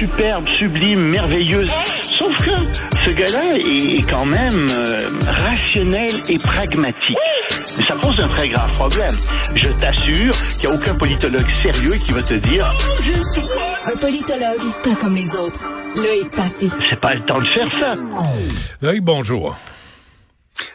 superbe, 0.00 0.48
sublime, 0.58 1.10
merveilleuse. 1.10 1.70
Sauf 2.02 2.34
que 2.38 2.50
ce 3.04 3.14
gars-là 3.14 3.58
est 3.58 4.10
quand 4.10 4.24
même 4.24 4.66
euh, 4.70 5.08
rationnel 5.26 6.10
et 6.30 6.38
pragmatique. 6.38 7.18
Mais 7.76 7.84
ça 7.84 7.94
pose 7.96 8.18
un 8.18 8.28
très 8.28 8.48
grave 8.48 8.72
problème. 8.72 9.14
Je 9.54 9.68
t'assure 9.68 10.32
qu'il 10.58 10.68
n'y 10.68 10.74
a 10.74 10.78
aucun 10.78 10.94
politologue 10.94 11.46
sérieux 11.54 11.98
qui 12.02 12.12
va 12.12 12.22
te 12.22 12.34
dire 12.34 12.74
Un 13.84 13.96
politologue, 13.98 14.72
pas 14.82 14.94
comme 14.94 15.16
les 15.16 15.36
autres. 15.36 15.68
Loïc 15.94 16.30
Passy. 16.30 16.70
c'est 16.88 17.00
pas 17.00 17.14
le 17.14 17.24
temps 17.26 17.40
de 17.40 17.46
faire 17.46 17.68
ça. 17.84 17.94
Loïc, 18.80 19.02
bonjour. 19.02 19.54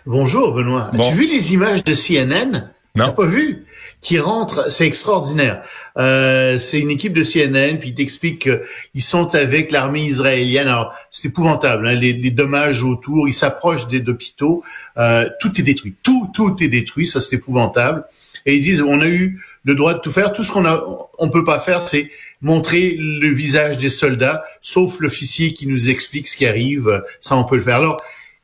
Bonjour 0.05 0.53
Benoît. 0.53 0.91
Bon. 0.93 1.01
Tu 1.01 1.15
vu 1.15 1.25
les 1.25 1.53
images 1.53 1.83
de 1.83 1.93
CNN 1.93 2.74
Non. 2.95 3.07
T'as 3.07 3.11
pas 3.11 3.25
vu 3.25 3.65
Qui 3.99 4.19
rentrent, 4.19 4.71
c'est 4.71 4.87
extraordinaire. 4.87 5.63
Euh, 5.97 6.57
c'est 6.57 6.79
une 6.79 6.89
équipe 6.89 7.11
de 7.11 7.23
CNN, 7.23 7.77
puis 7.77 7.89
ils 7.89 7.95
t'expliquent 7.95 8.39
qu'ils 8.39 9.01
sont 9.01 9.35
avec 9.35 9.71
l'armée 9.71 10.03
israélienne. 10.03 10.67
Alors 10.67 10.93
c'est 11.11 11.27
épouvantable, 11.27 11.87
hein, 11.87 11.95
les, 11.95 12.13
les 12.13 12.31
dommages 12.31 12.83
autour. 12.83 13.27
Ils 13.27 13.33
s'approchent 13.33 13.87
des 13.87 14.01
hôpitaux. 14.07 14.63
Euh, 14.97 15.27
tout 15.41 15.59
est 15.59 15.63
détruit. 15.63 15.95
Tout, 16.03 16.29
tout 16.33 16.55
est 16.61 16.69
détruit. 16.69 17.05
Ça 17.05 17.19
c'est 17.19 17.35
épouvantable. 17.35 18.05
Et 18.45 18.55
ils 18.55 18.61
disent 18.61 18.81
on 18.81 19.01
a 19.01 19.07
eu 19.07 19.41
le 19.63 19.75
droit 19.75 19.93
de 19.93 19.99
tout 19.99 20.11
faire. 20.11 20.31
Tout 20.31 20.43
ce 20.43 20.51
qu'on 20.51 20.65
a, 20.65 20.85
on 21.17 21.29
peut 21.29 21.43
pas 21.43 21.59
faire, 21.59 21.87
c'est 21.87 22.09
montrer 22.41 22.95
le 22.97 23.27
visage 23.33 23.77
des 23.77 23.89
soldats, 23.89 24.43
sauf 24.61 24.99
l'officier 24.99 25.51
qui 25.51 25.67
nous 25.67 25.89
explique 25.89 26.29
ce 26.29 26.37
qui 26.37 26.45
arrive. 26.45 27.03
Ça 27.19 27.35
on 27.35 27.43
peut 27.43 27.57
le 27.57 27.61
faire. 27.61 27.75
Alors 27.75 28.01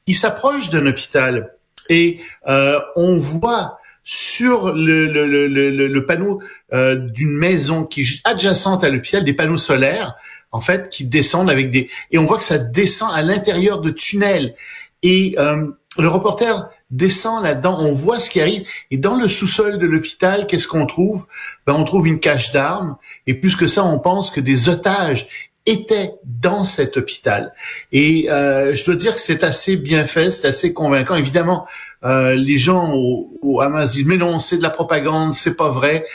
il 0.07 0.15
s'approche 0.15 0.69
d'un 0.69 0.87
hôpital 0.87 1.53
et 1.89 2.19
euh, 2.47 2.79
on 2.97 3.17
voit 3.17 3.77
sur 4.03 4.73
le, 4.73 5.05
le, 5.05 5.25
le, 5.25 5.47
le, 5.87 6.05
panneau 6.05 6.41
euh, 6.73 6.95
d'une 6.95 7.37
maison 7.37 7.85
qui 7.85 8.01
est 8.01 8.21
adjacente 8.23 8.83
à 8.83 8.89
l'hôpital 8.89 9.23
des 9.23 9.33
panneaux 9.33 9.57
solaires 9.57 10.15
en 10.51 10.61
fait 10.61 10.89
qui 10.89 11.05
descendent 11.05 11.49
avec 11.49 11.69
des 11.69 11.89
et 12.11 12.17
on 12.17 12.25
voit 12.25 12.37
que 12.37 12.43
ça 12.43 12.57
descend 12.57 13.11
à 13.13 13.21
l'intérieur 13.21 13.79
de 13.79 13.91
tunnels. 13.91 14.55
Et 15.03 15.35
euh, 15.37 15.67
le 15.97 16.07
reporter 16.07 16.69
descend 16.89 17.43
là-dedans, 17.43 17.77
on 17.79 17.93
voit 17.93 18.19
ce 18.19 18.29
qui 18.29 18.41
arrive 18.41 18.67
et 18.89 18.97
dans 18.97 19.15
le 19.15 19.27
sous-sol 19.27 19.77
de 19.77 19.85
l'hôpital, 19.85 20.47
qu'est-ce 20.47 20.67
qu'on 20.67 20.85
trouve? 20.85 21.25
Ben 21.65 21.73
on 21.73 21.83
trouve 21.83 22.07
une 22.07 22.19
cache 22.19 22.51
d'armes 22.51 22.97
et 23.27 23.33
plus 23.33 23.55
que 23.55 23.67
ça, 23.67 23.83
on 23.83 23.99
pense 23.99 24.29
que 24.29 24.41
des 24.41 24.67
otages 24.67 25.27
étaient 25.65 26.13
dans 26.23 26.65
cet 26.65 26.97
hôpital. 26.97 27.53
Et 27.91 28.29
euh, 28.31 28.73
je 28.75 28.85
dois 28.85 28.95
dire 28.95 29.13
que 29.13 29.21
c'est 29.21 29.43
assez 29.43 29.77
bien 29.77 30.07
fait, 30.07 30.31
c'est 30.31 30.47
assez 30.47 30.73
convaincant. 30.73 31.15
Évidemment, 31.15 31.67
euh, 32.03 32.35
les 32.35 32.57
gens 32.57 32.93
au, 32.95 33.31
au 33.41 33.61
Hamas 33.61 33.93
disent 33.93 34.05
mais 34.05 34.17
non, 34.17 34.39
c'est 34.39 34.57
de 34.57 34.63
la 34.63 34.69
propagande, 34.69 35.33
c'est 35.33 35.55
pas 35.55 35.69
vrai. 35.69 36.05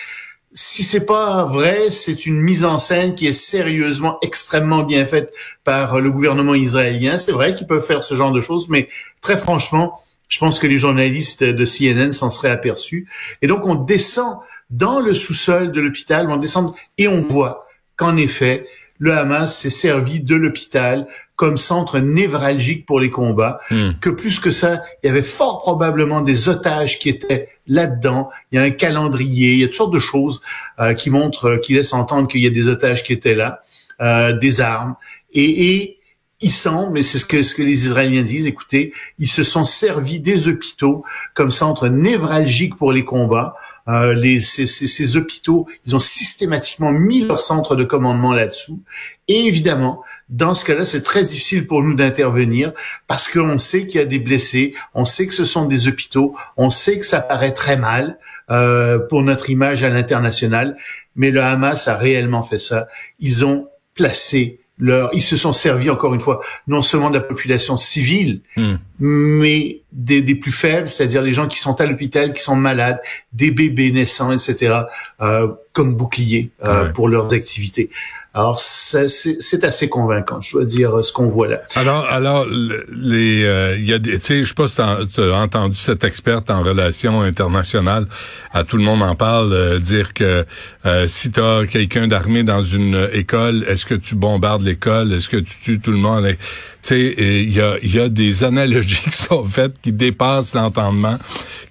Si 0.55 0.83
c'est 0.83 1.05
pas 1.05 1.45
vrai, 1.45 1.91
c'est 1.91 2.25
une 2.27 2.41
mise 2.41 2.65
en 2.65 2.79
scène 2.79 3.15
qui 3.15 3.27
est 3.27 3.33
sérieusement 3.33 4.19
extrêmement 4.23 4.85
bien 4.85 5.05
faite 5.05 5.33
par 5.65 6.01
le 6.01 6.11
gouvernement 6.11 6.55
israélien. 6.55 7.19
C'est 7.19 7.33
vrai 7.33 7.55
qu'ils 7.55 7.67
peuvent 7.67 7.85
faire 7.85 8.03
ce 8.03 8.15
genre 8.15 8.33
de 8.33 8.41
choses, 8.41 8.69
mais 8.69 8.89
très 9.21 9.37
franchement, 9.37 9.93
je 10.29 10.39
pense 10.39 10.59
que 10.59 10.67
les 10.67 10.79
journalistes 10.79 11.45
de 11.45 11.65
CNN 11.65 12.13
s'en 12.13 12.31
seraient 12.31 12.51
aperçus. 12.51 13.07
Et 13.43 13.47
donc, 13.47 13.67
on 13.67 13.75
descend 13.75 14.39
dans 14.71 15.01
le 15.01 15.15
sous-sol 15.15 15.71
de 15.71 15.81
l'hôpital, 15.81 16.27
on 16.29 16.37
descend 16.37 16.75
et 16.99 17.07
on 17.07 17.21
voit 17.21 17.67
qu'en 17.97 18.17
effet, 18.17 18.67
le 18.99 19.13
Hamas 19.13 19.57
s'est 19.57 19.71
servi 19.71 20.21
de 20.21 20.35
l'hôpital 20.35 21.07
comme 21.35 21.57
centre 21.59 21.99
névralgique 21.99 22.87
pour 22.87 22.99
les 22.99 23.11
combats, 23.11 23.61
Hmm. 23.71 23.91
que 24.01 24.11
plus 24.11 24.41
que 24.41 24.51
ça, 24.51 24.83
il 25.03 25.09
y 25.09 25.11
avait 25.11 25.23
fort 25.23 25.61
probablement 25.61 26.23
des 26.23 26.49
otages 26.49 26.99
qui 26.99 27.09
étaient 27.11 27.49
là-dedans. 27.67 28.31
Il 28.51 28.57
y 28.57 28.59
a 28.59 28.63
un 28.63 28.71
calendrier, 28.71 29.53
il 29.53 29.59
y 29.61 29.65
a 29.65 29.67
toutes 29.67 29.77
sortes 29.77 29.93
de 29.93 29.99
choses 29.99 30.41
euh, 30.81 30.95
qui 30.95 31.11
montrent, 31.11 31.51
euh, 31.51 31.59
qui 31.59 31.75
laissent 31.75 31.93
entendre 31.93 32.29
qu'il 32.29 32.41
y 32.41 32.47
a 32.47 32.51
des 32.51 32.69
otages 32.69 33.03
qui 33.03 33.13
étaient 33.13 33.35
là, 33.35 33.61
euh, 34.01 34.33
des 34.39 34.61
armes. 34.61 34.97
Et, 35.33 35.75
et 35.75 35.99
il 36.41 36.51
semble, 36.51 36.99
et 36.99 37.03
c'est 37.03 37.19
ce 37.19 37.25
que, 37.25 37.43
ce 37.43 37.55
que 37.55 37.63
les 37.63 37.87
Israéliens 37.87 38.23
disent, 38.23 38.47
écoutez, 38.47 38.93
ils 39.19 39.29
se 39.29 39.43
sont 39.43 39.65
servis 39.65 40.21
des 40.21 40.49
hôpitaux 40.49 41.05
comme 41.35 41.51
centre 41.51 41.89
névralgique 41.89 42.77
pour 42.77 42.93
les 42.93 43.05
combats. 43.05 43.57
Euh, 43.89 44.15
les, 44.15 44.41
ces, 44.41 44.67
ces, 44.67 44.89
ces 44.89 45.17
hôpitaux, 45.17 45.69
ils 45.85 45.95
ont 45.95 46.01
systématiquement 46.01 46.91
mis 46.91 47.21
leur 47.21 47.39
centre 47.39 47.77
de 47.77 47.85
commandement 47.85 48.33
là-dessous. 48.33 48.83
Et 49.29 49.47
évidemment, 49.47 50.03
dans 50.29 50.55
ce 50.55 50.65
cas-là, 50.65 50.85
c'est 50.85 51.03
très 51.03 51.25
difficile 51.25 51.67
pour 51.67 51.83
nous 51.83 51.95
d'intervenir 51.95 52.73
parce 53.07 53.29
qu'on 53.29 53.59
sait 53.59 53.87
qu'il 53.87 54.01
y 54.01 54.03
a 54.03 54.07
des 54.07 54.19
blessés, 54.19 54.75
on 54.95 55.05
sait 55.05 55.27
que 55.27 55.35
ce 55.35 55.45
sont 55.45 55.67
des 55.67 55.87
hôpitaux, 55.87 56.37
on 56.57 56.71
sait 56.71 56.99
que 56.99 57.07
ça 57.07 57.21
paraît 57.21 57.53
très 57.53 57.77
mal 57.77 58.19
euh, 58.51 58.99
pour 58.99 59.23
notre 59.23 59.51
image 59.51 59.85
à 59.85 59.89
l'international, 59.89 60.77
mais 61.15 61.31
le 61.31 61.43
Hamas 61.43 61.87
a 61.87 61.97
réellement 61.97 62.43
fait 62.43 62.59
ça. 62.59 62.89
Ils 63.21 63.45
ont 63.45 63.69
placé 63.95 64.61
leur, 64.79 65.11
ils 65.15 65.23
se 65.23 65.37
sont 65.37 65.53
servis 65.53 65.89
encore 65.91 66.13
une 66.15 66.21
fois 66.21 66.41
non 66.67 66.83
seulement 66.83 67.09
de 67.11 67.15
la 67.17 67.23
population 67.25 67.77
civile, 67.77 68.41
Hmm. 68.57 68.77
mais 68.99 69.81
des, 69.93 70.21
des 70.23 70.35
plus 70.35 70.53
faibles, 70.53 70.89
c'est-à-dire 70.89 71.23
les 71.23 71.33
gens 71.33 71.49
qui 71.49 71.59
sont 71.59 71.81
à 71.81 71.87
l'hôpital, 71.87 72.33
qui 72.35 72.43
sont 72.43 72.57
malades, 72.57 73.01
des 73.33 73.51
bébés 73.51 73.91
naissants, 73.91 74.33
etc., 74.33 74.81
euh, 75.23 75.49
comme 75.73 75.97
bouclier 75.97 76.51
euh, 76.65 76.85
Ouais. 76.87 76.93
pour 76.93 77.09
leurs 77.09 77.33
activités. 77.33 77.91
Alors 78.37 78.61
c'est 78.61 79.65
assez 79.65 79.89
convaincant, 79.89 80.43
je 80.43 80.53
dois 80.53 80.65
dire 80.67 81.03
ce 81.03 81.11
qu'on 81.11 81.27
voit 81.27 81.49
là. 81.49 81.63
Alors, 81.75 82.05
alors, 82.11 82.45
le- 82.45 82.85
les, 82.95 83.45
euh, 83.45 83.77
il 83.79 83.87
y 83.87 83.95
a 83.95 83.99
des, 83.99 84.19
tu 84.19 84.27
sais, 84.27 84.43
je 84.43 84.49
sais 84.49 84.55
pas 84.55 84.69
si 84.69 84.77
t'as 84.77 84.99
t'as 85.07 85.33
entendu 85.41 85.75
cette 85.75 86.05
experte 86.05 86.51
en 86.51 86.63
relations 86.63 87.23
internationales, 87.23 88.07
à 88.53 88.63
tout 88.63 88.77
le 88.77 88.83
monde 88.83 89.01
en 89.03 89.15
parle, 89.15 89.55
euh, 89.55 89.79
dire 89.79 90.13
que 90.13 90.45
euh, 90.85 91.07
si 91.09 91.31
t'as 91.31 91.65
quelqu'un 91.65 92.09
d'armé 92.09 92.43
dans 92.43 92.63
une 92.63 93.09
école, 93.15 93.65
est-ce 93.69 93.87
que 93.87 93.95
tu 93.95 94.15
bombardes 94.17 94.63
l'école, 94.63 95.15
est-ce 95.15 95.31
que 95.31 95.39
tu 95.39 95.59
tues 95.59 95.81
tout 95.81 95.93
le 95.93 95.97
monde? 95.97 96.27
Tu 96.29 96.37
sais, 96.83 97.15
il 97.17 97.53
y 97.55 97.61
a, 97.63 97.77
il 97.83 97.95
y 97.95 97.99
a 97.99 98.11
des 98.11 98.45
analogies 98.45 99.01
qui 99.11 99.17
sont 99.17 99.45
faites 99.47 99.81
qui 99.81 99.93
dépassent 99.93 100.55
l'entendement, 100.55 101.17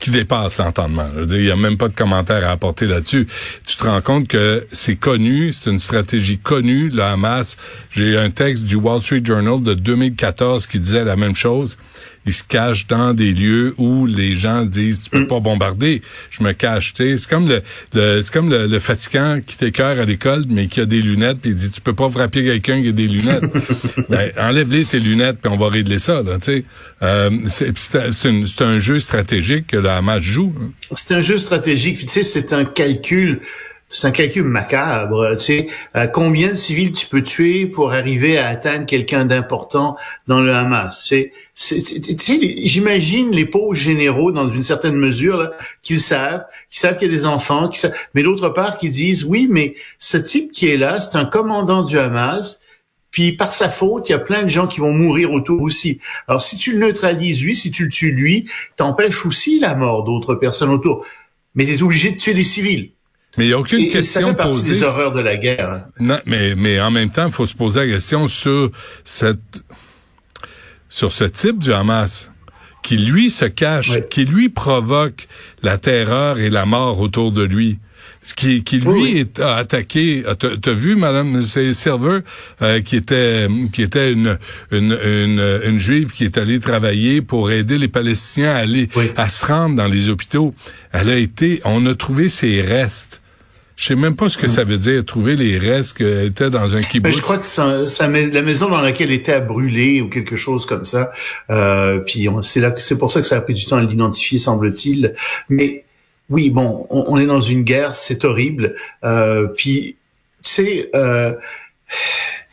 qui 0.06 0.12
dépassent 0.12 0.60
l'entendement. 0.60 1.08
Je 1.16 1.22
veux 1.22 1.26
dire, 1.26 1.40
il 1.40 1.46
y 1.46 1.52
a 1.52 1.56
même 1.56 1.78
pas 1.78 1.88
de 1.88 1.96
commentaire 1.96 2.48
à 2.48 2.52
apporter 2.52 2.86
là-dessus. 2.86 3.26
Tu 3.66 3.76
te 3.76 3.86
rends 3.86 4.02
compte 4.02 4.28
que 4.28 4.68
c'est 4.72 4.98
connu, 4.98 5.52
c'est 5.52 5.72
une 5.72 5.80
stratégie 5.80 6.38
connue, 6.38 6.90
le 6.90 7.02
Hamas. 7.02 7.58
J'ai 7.90 8.16
un 8.16 8.30
texte 8.30 8.66
du 8.66 8.76
Wall 8.76 9.02
Street 9.02 9.24
Journal 9.24 9.64
de 9.64 9.74
2014 9.74 10.68
qui 10.68 10.80
disait 10.80 11.06
la 11.06 11.16
même 11.16 11.36
chose. 11.36 11.80
Ils 12.26 12.34
se 12.34 12.44
cachent 12.44 12.88
dans 12.88 13.14
des 13.14 13.34
lieux 13.34 13.74
où 13.78 14.06
les 14.06 14.36
gens 14.36 14.66
disent 14.66 15.02
tu 15.04 15.10
peux 15.10 15.28
pas 15.28 15.40
bombarder. 15.40 16.02
Je 16.32 16.44
me 16.44 16.54
cache. 16.54 16.94
C'est 16.96 17.28
comme 17.28 17.48
le, 17.48 17.62
le- 17.94 18.22
c'est 18.22 18.34
comme 18.34 18.50
le, 18.50 18.68
le 18.68 18.80
fatigant 18.80 19.40
qui 19.46 19.58
t'écœure 19.58 20.00
à 20.00 20.06
l'école 20.06 20.46
mais 20.50 20.68
qui 20.68 20.82
a 20.82 20.86
des 20.86 21.02
lunettes 21.02 21.38
puis 21.42 21.52
il 21.52 21.56
dit 21.56 21.70
tu 21.72 21.82
peux 21.82 21.94
pas 21.94 22.10
frapper 22.10 22.44
quelqu'un 22.44 22.82
qui 22.82 22.90
a 22.90 22.92
des 22.92 23.08
lunettes. 23.08 23.44
ben, 24.10 24.32
enlève-les 24.40 24.86
tes 24.86 25.00
lunettes 25.00 25.38
puis 25.42 25.52
on 25.52 25.58
va 25.58 25.70
régler 25.70 26.00
ça. 26.00 26.22
Là, 26.24 26.38
tu 26.40 26.52
sais. 26.52 26.66
Euh, 27.02 27.30
c'est, 27.46 28.62
un- 28.64 28.80
jeu 28.80 29.00
stratégique 29.00 29.68
que 29.68 29.78
le 29.78 29.90
Hamas 29.90 30.22
joue. 30.22 30.54
hein. 30.60 30.72
C'est 30.96 31.14
un 31.16 31.22
jeu 31.22 31.38
stratégique, 31.38 32.00
tu 32.02 32.08
sais, 32.08 32.24
c'est 32.24 32.52
un 32.54 32.66
calcul, 32.66 33.40
c'est 33.90 34.08
un 34.08 34.12
calcul 34.12 34.44
macabre. 34.44 35.36
Tu 35.38 35.44
sais, 35.44 35.68
Euh, 35.96 36.08
combien 36.08 36.50
de 36.50 36.56
civils 36.56 36.92
tu 36.92 37.06
peux 37.06 37.22
tuer 37.24 37.66
pour 37.66 37.92
arriver 37.94 38.38
à 38.38 38.48
atteindre 38.48 38.86
quelqu'un 38.86 39.26
d'important 39.26 39.96
dans 40.28 40.42
le 40.42 40.54
Hamas 40.54 41.08
C'est, 41.08 41.32
j'imagine 41.56 43.32
les 43.32 43.46
pauvres 43.46 43.76
généraux 43.76 44.32
dans 44.32 44.50
une 44.50 44.64
certaine 44.64 44.96
mesure 44.96 45.52
qu'ils 45.82 46.02
savent, 46.02 46.46
qu'ils 46.70 46.80
savent 46.80 46.98
qu'il 46.98 47.10
y 47.10 47.14
a 47.14 47.16
des 47.16 47.26
enfants, 47.26 47.72
savent, 47.72 47.96
mais 48.14 48.24
d'autre 48.24 48.50
part 48.50 48.78
qu'ils 48.78 48.92
disent 48.92 49.24
oui, 49.24 49.48
mais 49.50 49.76
ce 50.00 50.18
type 50.18 50.52
qui 50.52 50.68
est 50.68 50.78
là, 50.78 51.00
c'est 51.00 51.18
un 51.18 51.26
commandant 51.26 51.84
du 51.84 51.98
Hamas. 52.00 52.62
Puis 53.12 53.32
par 53.32 53.54
sa 53.54 53.70
faute, 53.70 54.10
il 54.10 54.12
y 54.12 54.16
a 54.16 54.20
plein 54.20 54.44
de 54.44 54.50
gens 54.50 54.68
qui 54.68 54.82
vont 54.82 54.92
mourir 54.92 55.32
autour 55.32 55.62
aussi. 55.62 56.00
Alors 56.28 56.42
si 56.42 56.58
tu 56.58 56.74
le 56.74 56.80
neutralises 56.80 57.42
lui, 57.42 57.56
si 57.56 57.72
tu 57.72 57.84
le 57.86 57.90
tues 57.90 58.12
lui, 58.12 58.50
t'empêches 58.76 59.26
aussi 59.26 59.60
la 59.60 59.74
mort 59.76 60.04
d'autres 60.04 60.36
personnes 60.36 60.70
autour. 60.72 61.06
Mais 61.54 61.66
tu 61.66 61.74
es 61.74 61.82
obligé 61.82 62.12
de 62.12 62.18
tuer 62.18 62.34
des 62.34 62.44
civils. 62.44 62.92
Mais 63.38 63.46
il 63.46 63.48
n'y 63.48 63.54
a 63.54 63.60
aucune 63.60 63.80
Et, 63.82 63.86
et 63.88 63.90
ça 63.92 63.98
question 64.00 64.28
fait 64.30 64.36
partie 64.36 64.52
posée. 64.60 64.74
des 64.76 64.84
horreurs 64.84 65.12
de 65.12 65.20
la 65.22 65.36
guerre. 65.38 65.70
hein. 65.70 65.86
Non, 66.00 66.20
mais, 66.26 66.56
mais 66.56 66.80
en 66.80 66.92
même 66.92 67.10
temps, 67.10 67.28
il 67.28 67.34
faut 67.34 67.46
se 67.46 67.54
poser 67.56 67.82
la 67.82 67.88
question 67.94 68.28
sur 68.28 68.72
cette 69.04 69.40
sur 70.90 71.12
ce 71.12 71.26
type 71.26 71.60
du 71.60 71.74
Hamas 71.74 72.32
qui 72.84 72.98
lui 72.98 73.30
se 73.32 73.46
cache, 73.46 74.00
qui 74.10 74.26
lui 74.26 74.50
provoque 74.50 75.28
la 75.64 75.78
terreur 75.78 76.38
et 76.40 76.50
la 76.50 76.66
mort 76.66 77.00
autour 77.00 77.32
de 77.32 77.42
lui. 77.42 77.80
Ce 78.22 78.34
qui, 78.34 78.64
qui 78.64 78.78
lui 78.80 78.88
Oui, 78.88 79.18
est 79.18 79.40
a 79.40 79.56
attaqué. 79.56 80.24
T'as 80.40 80.56
t'as 80.58 80.72
vu, 80.72 80.96
Madame 80.96 81.42
Silver, 81.42 82.20
euh, 82.62 82.82
qui 82.82 82.96
était 82.96 83.48
qui 83.74 83.82
était 83.84 84.12
une, 84.14 84.38
une 84.72 84.98
une 85.04 85.60
une 85.66 85.80
juive 85.80 86.12
qui 86.12 86.24
est 86.26 86.38
allée 86.38 86.60
travailler 86.60 87.22
pour 87.22 87.52
aider 87.52 87.78
les 87.78 87.88
Palestiniens 87.88 88.52
à 88.54 88.58
aller 88.60 88.90
Oui. 88.96 89.12
à 89.18 89.30
se 89.30 89.46
rendre 89.46 89.76
dans 89.76 89.88
les 89.88 90.10
hôpitaux. 90.10 90.56
Elle 90.92 91.10
a 91.10 91.18
été, 91.18 91.62
on 91.66 91.86
a 91.88 91.94
trouvé 91.96 92.30
ses 92.30 92.62
restes. 92.62 93.22
Je 93.76 93.88
sais 93.88 93.96
même 93.96 94.16
pas 94.16 94.30
ce 94.30 94.38
que 94.38 94.48
ça 94.48 94.64
veut 94.64 94.78
dire 94.78 95.04
trouver 95.04 95.36
les 95.36 95.58
restes 95.58 95.98
qu'elle 95.98 96.28
était 96.28 96.50
dans 96.50 96.76
un 96.76 96.80
Mais 96.80 96.86
kibbutz. 96.86 97.18
je 97.18 97.22
crois 97.22 97.38
que 97.38 97.46
ça, 97.46 97.86
ça 97.88 98.08
mais- 98.08 98.28
la 98.28 98.42
maison 98.42 98.70
dans 98.70 98.80
laquelle 98.80 99.10
elle 99.10 99.16
était 99.16 99.34
a 99.34 99.40
brûlé 99.42 100.00
ou 100.02 100.10
quelque 100.10 100.38
chose 100.38 100.66
comme 100.66 100.86
ça. 100.86 101.12
Euh, 101.50 102.00
puis 102.00 102.30
c'est 102.44 102.62
là 102.62 102.72
que 102.72 102.82
c'est 102.82 102.98
pour 102.98 103.12
ça 103.12 103.20
que 103.20 103.28
ça 103.28 103.36
a 103.38 103.42
pris 103.42 103.54
du 103.54 103.66
temps 103.66 103.76
à 103.78 103.82
l'identifier, 103.84 104.40
semble-t-il. 104.40 105.14
Mais 105.50 105.84
oui, 106.30 106.50
bon, 106.52 106.88
on, 106.90 107.04
on 107.08 107.18
est 107.20 107.26
dans 107.26 107.42
une 107.42 107.64
guerre, 107.64 107.96
c'est 107.96 108.24
horrible. 108.24 108.76
Euh, 109.04 109.48
puis 109.48 109.98
tu 110.42 110.52
sais, 110.52 110.90
euh, 110.96 111.34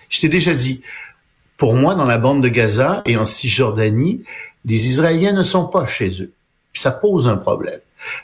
Je 0.09 0.21
t'ai 0.21 0.29
déjà 0.29 0.53
dit, 0.55 0.83
pour 1.57 1.75
moi, 1.75 1.95
dans 1.95 2.05
la 2.05 2.19
bande 2.19 2.43
de 2.43 2.49
Gaza 2.49 3.03
et 3.07 3.17
en 3.17 3.25
Cisjordanie, 3.25 4.25
les 4.65 4.89
Israéliens 4.89 5.33
ne 5.33 5.45
sont 5.45 5.67
pas 5.67 5.87
chez 5.87 6.21
eux. 6.23 6.33
ça 6.75 6.91
pose 6.91 7.29
un 7.29 7.37
problème. 7.37 7.81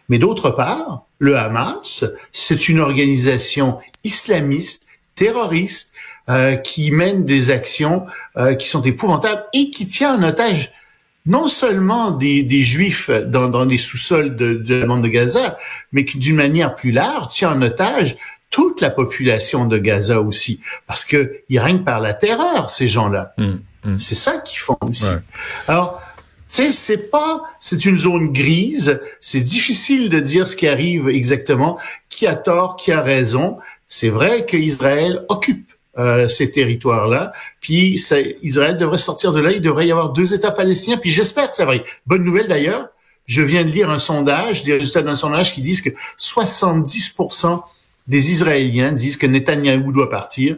Mais 0.08 0.18
d'autre 0.18 0.50
part, 0.50 1.04
le 1.18 1.36
Hamas, 1.36 2.04
c'est 2.32 2.68
une 2.68 2.80
organisation 2.80 3.78
islamiste, 4.04 4.86
terroriste, 5.14 5.92
euh, 6.28 6.56
qui 6.56 6.90
mène 6.90 7.24
des 7.24 7.50
actions 7.50 8.04
euh, 8.36 8.54
qui 8.54 8.68
sont 8.68 8.82
épouvantables 8.82 9.44
et 9.54 9.70
qui 9.70 9.86
tient 9.86 10.14
en 10.14 10.22
otage 10.22 10.72
non 11.24 11.48
seulement 11.48 12.10
des, 12.10 12.42
des 12.42 12.62
juifs 12.62 13.10
dans, 13.10 13.48
dans 13.48 13.64
les 13.64 13.78
sous-sols 13.78 14.36
de, 14.36 14.54
de, 14.54 14.74
la 14.74 14.86
bande 14.86 15.02
de 15.02 15.08
Gaza, 15.08 15.56
mais 15.92 16.04
qui 16.04 16.18
d'une 16.18 16.36
manière 16.36 16.74
plus 16.74 16.90
large 16.90 17.28
tient 17.28 17.52
en 17.52 17.62
otage 17.62 18.16
toute 18.50 18.80
la 18.80 18.90
population 18.90 19.66
de 19.66 19.76
Gaza 19.78 20.20
aussi, 20.20 20.60
parce 20.86 21.04
que 21.04 21.40
ils 21.48 21.58
règnent 21.58 21.84
par 21.84 22.00
la 22.00 22.14
terreur 22.14 22.70
ces 22.70 22.88
gens-là. 22.88 23.34
Hum, 23.38 23.60
hum. 23.84 23.98
C'est 23.98 24.14
ça 24.14 24.38
qu'ils 24.38 24.58
font 24.58 24.78
aussi. 24.82 25.08
Alors 25.66 26.00
sais, 26.48 26.70
c'est 26.72 27.10
pas, 27.10 27.42
c'est 27.60 27.84
une 27.84 27.98
zone 27.98 28.32
grise. 28.32 29.00
C'est 29.20 29.40
difficile 29.40 30.08
de 30.08 30.20
dire 30.20 30.48
ce 30.48 30.56
qui 30.56 30.66
arrive 30.66 31.08
exactement, 31.08 31.78
qui 32.08 32.26
a 32.26 32.34
tort, 32.34 32.76
qui 32.76 32.92
a 32.92 33.02
raison. 33.02 33.58
C'est 33.86 34.08
vrai 34.08 34.44
qu'Israël 34.46 35.24
occupe 35.28 35.70
euh, 35.98 36.28
ces 36.28 36.50
territoires-là. 36.50 37.32
Puis 37.60 38.00
Israël 38.42 38.76
devrait 38.76 38.98
sortir 38.98 39.32
de 39.32 39.40
là. 39.40 39.52
Il 39.52 39.60
devrait 39.60 39.86
y 39.86 39.90
avoir 39.90 40.12
deux 40.12 40.34
États 40.34 40.52
palestiniens. 40.52 40.96
Puis 40.96 41.10
j'espère 41.10 41.50
que 41.50 41.56
ça 41.56 41.64
va. 41.64 41.74
Bonne 42.06 42.22
nouvelle 42.22 42.46
d'ailleurs. 42.48 42.88
Je 43.26 43.42
viens 43.42 43.64
de 43.64 43.70
lire 43.70 43.90
un 43.90 43.98
sondage, 43.98 44.62
des 44.64 44.78
résultats 44.78 45.02
d'un 45.02 45.16
sondage 45.16 45.52
qui 45.52 45.60
disent 45.60 45.82
que 45.82 45.90
70% 46.18 47.60
des 48.06 48.32
Israéliens 48.32 48.92
disent 48.92 49.18
que 49.18 49.26
Netanyahou 49.26 49.92
doit 49.92 50.08
partir. 50.08 50.56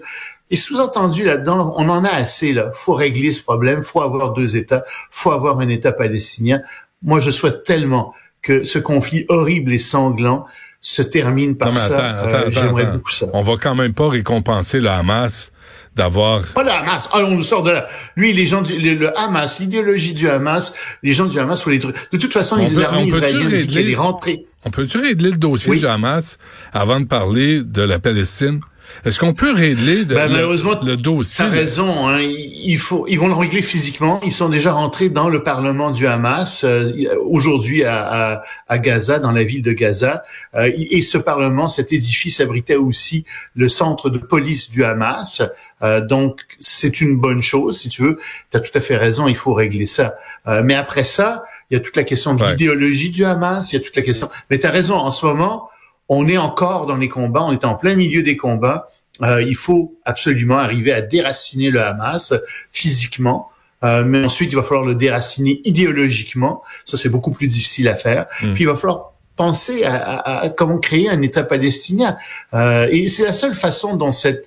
Et 0.50 0.56
sous-entendu 0.56 1.25
là-dedans, 1.25 1.75
on 1.76 1.88
en 1.88 2.05
a 2.05 2.11
assez 2.11 2.52
là. 2.52 2.73
Faut 2.75 2.94
régler 2.94 3.32
ce 3.32 3.43
problème. 3.43 3.82
Faut 3.82 4.02
avoir 4.02 4.32
deux 4.32 4.56
États. 4.56 4.82
Faut 5.11 5.31
avoir 5.31 5.61
un 5.61 5.69
État 5.69 5.93
palestinien. 5.93 6.61
Moi, 7.02 7.20
je 7.20 7.31
souhaite 7.31 7.62
tellement 7.62 8.12
que 8.43 8.64
ce 8.64 8.79
conflit 8.79 9.26
horrible 9.29 9.73
et 9.73 9.79
sanglant 9.79 10.47
se 10.81 11.02
termine 11.02 11.56
par 11.56 11.76
ça. 11.76 12.25
Euh, 12.25 12.50
j'aimerais 12.50 12.87
beaucoup 12.87 13.11
ça. 13.11 13.26
On 13.35 13.43
va 13.43 13.55
quand 13.61 13.75
même 13.75 13.93
pas 13.93 14.08
récompenser 14.08 14.81
le 14.81 14.88
Hamas 14.88 15.52
d'avoir... 15.94 16.43
Pas 16.55 16.62
le 16.62 16.70
Hamas. 16.70 17.08
Ah, 17.12 17.20
on 17.25 17.32
nous 17.32 17.43
sort 17.43 17.62
de 17.62 17.70
là. 17.70 17.87
Lui, 18.17 18.32
les 18.32 18.47
gens 18.47 18.62
du 18.62 18.79
le, 18.79 19.19
Hamas, 19.19 19.61
l'idéologie 19.61 20.14
du 20.14 20.29
Hamas, 20.29 20.73
les 21.02 21.12
gens 21.12 21.26
du 21.26 21.38
Hamas, 21.38 21.62
faut 21.62 21.70
les 21.70 21.79
trucs. 21.79 21.97
De 22.11 22.17
toute 22.17 22.32
façon, 22.32 22.56
l'armée 22.56 23.06
israélienne 23.06 23.56
dit 23.58 23.69
qu'elle 23.69 23.91
est 23.91 23.94
rentrée. 23.94 24.47
On 24.64 24.70
peut-tu 24.70 24.99
régler 24.99 25.31
le 25.31 25.37
dossier 25.37 25.76
du 25.76 25.87
Hamas 25.87 26.38
avant 26.73 27.00
de 27.00 27.06
parler 27.06 27.62
de 27.62 27.82
la 27.82 27.99
Palestine? 27.99 28.61
Est-ce 29.04 29.19
qu'on 29.19 29.32
peut 29.32 29.52
régler 29.52 30.04
de, 30.04 30.14
ben, 30.14 30.31
malheureusement, 30.31 30.72
le, 30.82 30.96
dossier? 30.96 31.44
T'as 31.44 31.50
raison. 31.50 32.08
Hein, 32.08 32.20
il 32.20 32.78
faut, 32.78 33.06
ils 33.08 33.19
vont 33.19 33.28
le 33.28 33.34
régler 33.34 33.62
physiquement. 33.62 34.20
Ils 34.25 34.32
sont 34.32 34.48
déjà 34.48 34.72
rentrés 34.72 35.08
dans 35.08 35.28
le 35.28 35.42
parlement 35.42 35.90
du 35.90 36.06
Hamas 36.06 36.64
euh, 36.64 36.92
aujourd'hui 37.25 37.84
à, 37.84 38.42
à, 38.69 38.78
Gaza, 38.78 39.19
dans 39.19 39.32
la 39.32 39.42
ville 39.42 39.62
de 39.62 39.72
Gaza. 39.72 40.22
Euh, 40.54 40.70
et 40.75 41.00
ce 41.00 41.19
parlement, 41.19 41.69
cet 41.69 41.92
édifice 41.92 42.40
abritait 42.40 42.76
aussi 42.76 43.25
le 43.54 43.69
centre 43.69 44.10
de 44.10 44.19
police 44.19 44.70
du 44.70 44.84
Hamas. 44.84 45.42
Euh, 45.82 46.00
donc 46.00 46.42
c'est 46.60 47.00
une 47.00 47.19
bonne 47.19 47.42
chose, 47.42 47.81
si 47.81 47.88
tu 47.88 48.02
veux. 48.02 48.19
Tu 48.50 48.56
as 48.56 48.60
tout 48.60 48.76
à 48.76 48.81
fait 48.81 48.96
raison. 48.96 49.28
Il 49.28 49.37
faut 49.37 49.54
régler 49.54 49.87
ça. 49.87 50.16
mais 50.64 50.75
après 50.75 51.04
ça, 51.04 51.42
il 51.70 51.75
y 51.75 51.76
a 51.76 51.81
toute 51.81 51.96
la 51.96 52.04
question 52.04 52.34
de 52.34 52.44
l'idéologie 52.44 53.10
du 53.10 53.25
Hamas. 53.25 53.72
Il 53.72 53.76
y 53.76 53.78
a 53.78 53.82
toute 53.82 53.96
la 53.96 54.02
question. 54.02 54.28
Mais 54.50 54.58
tu 54.58 54.66
as 54.66 54.70
raison. 54.70 54.96
En 54.96 55.12
ce 55.12 55.25
moment 55.25 55.70
on 56.12 56.26
est 56.28 56.36
encore 56.36 56.86
dans 56.86 56.96
les 56.96 57.08
combats, 57.08 57.44
on 57.44 57.52
est 57.52 57.64
en 57.64 57.76
plein 57.76 57.94
milieu 57.94 58.22
des 58.22 58.36
combats. 58.36 58.84
Euh, 59.22 59.42
il 59.42 59.54
faut 59.54 59.96
absolument 60.04 60.58
arriver 60.58 60.92
à 60.92 61.00
déraciner 61.00 61.70
le 61.70 61.80
Hamas 61.80 62.34
physiquement. 62.72 63.48
Euh, 63.84 64.04
mais 64.04 64.24
ensuite, 64.24 64.52
il 64.52 64.56
va 64.56 64.64
falloir 64.64 64.84
le 64.84 64.96
déraciner 64.96 65.60
idéologiquement. 65.64 66.62
Ça, 66.84 66.96
c'est 66.96 67.08
beaucoup 67.08 67.30
plus 67.30 67.46
difficile 67.46 67.88
à 67.88 67.94
faire. 67.94 68.26
Hmm. 68.42 68.54
Puis, 68.54 68.64
il 68.64 68.66
va 68.66 68.74
falloir 68.74 69.12
penser 69.36 69.84
à, 69.84 70.52
comment 70.54 70.78
créer 70.78 71.08
un 71.08 71.22
État 71.22 71.44
palestinien. 71.44 72.18
Euh, 72.54 72.88
et 72.90 73.06
c'est 73.08 73.24
la 73.24 73.32
seule 73.32 73.54
façon 73.54 73.96
dont 73.96 74.12
cette, 74.12 74.44